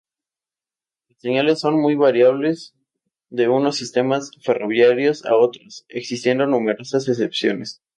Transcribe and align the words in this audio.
Las 1.09 1.19
señales 1.21 1.59
son 1.59 1.79
muy 1.79 1.93
variables 1.93 2.73
de 3.29 3.49
unos 3.49 3.77
sistemas 3.77 4.31
ferroviarios 4.41 5.23
a 5.25 5.35
otros, 5.35 5.85
existiendo 5.89 6.47
numerosas 6.47 7.07
excepciones. 7.07 7.83